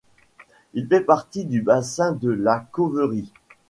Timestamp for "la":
2.31-2.61